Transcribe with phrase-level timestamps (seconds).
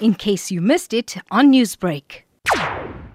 [0.00, 2.22] in case you missed it on Newsbreak.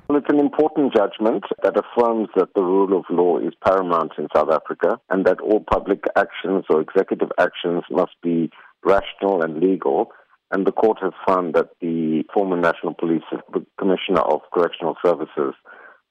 [0.08, 4.28] Well, it's an important judgment that affirms that the rule of law is paramount in
[4.36, 8.52] South Africa and that all public actions or executive actions must be
[8.84, 10.12] rational and legal.
[10.52, 13.24] And the court has found that the former National Police
[13.80, 15.56] Commissioner of Correctional Services,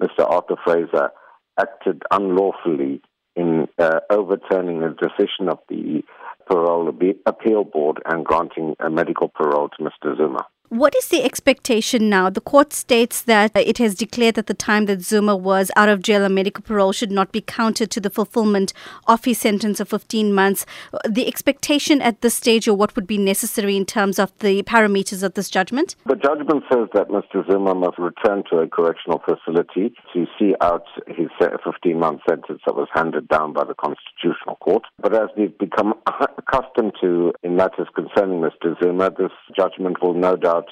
[0.02, 0.28] Mr.
[0.28, 1.10] Arthur Fraser,
[1.58, 3.00] acted unlawfully
[3.36, 6.02] in uh, overturning a decision of the
[6.48, 6.92] Parole
[7.26, 10.16] Appeal Board and granting a medical parole to Mr.
[10.16, 10.46] Zuma.
[10.74, 12.30] What is the expectation now?
[12.30, 16.02] The court states that it has declared that the time that Zuma was out of
[16.02, 18.72] jail on medical parole should not be counted to the fulfillment
[19.06, 20.66] of his sentence of 15 months.
[21.08, 25.22] The expectation at this stage, or what would be necessary in terms of the parameters
[25.22, 25.94] of this judgment?
[26.06, 27.48] The judgment says that Mr.
[27.48, 32.74] Zuma must return to a correctional facility to see out his 15 month sentence that
[32.74, 34.82] was handed down by the Constitutional Court.
[34.98, 35.94] But as we've become
[36.36, 38.74] accustomed to in matters concerning Mr.
[38.82, 40.63] Zuma, this judgment will no doubt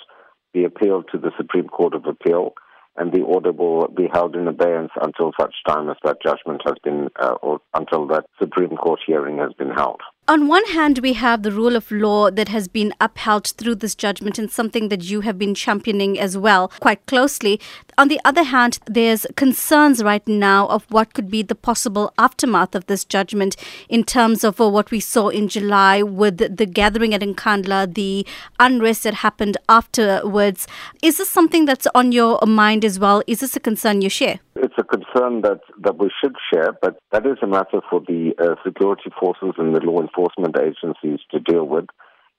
[0.52, 2.55] be appealed to the Supreme Court of Appeal,
[2.97, 6.75] and the order will be held in abeyance until such time as that judgment has
[6.84, 10.00] been, uh, or until that Supreme Court hearing has been held.
[10.33, 13.94] On one hand, we have the rule of law that has been upheld through this
[13.94, 17.61] judgment and something that you have been championing as well quite closely.
[17.98, 22.74] On the other hand, there's concerns right now of what could be the possible aftermath
[22.74, 23.56] of this judgment
[23.91, 28.27] in terms of uh, what we saw in July with the gathering at Nkandla, the
[28.58, 30.67] unrest that happened afterwards.
[31.02, 33.22] Is this something that's on your mind as well?
[33.27, 34.41] Is this a concern you share?
[34.56, 34.78] It's
[35.12, 39.10] concern that, that we should share, but that is a matter for the uh, security
[39.18, 41.86] forces and the law enforcement agencies to deal with.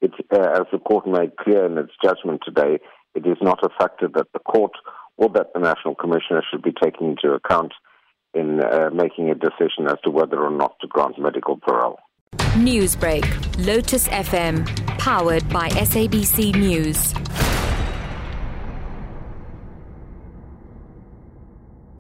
[0.02, 2.80] It, uh, as the court made clear in its judgment today,
[3.16, 4.72] it is not a factor that the court
[5.18, 7.74] or that the National Commissioner should be taking into account
[8.34, 12.00] in uh, making a decision as to whether or not to grant medical parole.
[12.56, 13.24] Newsbreak,
[13.66, 14.66] Lotus FM,
[14.98, 17.14] powered by SABC News.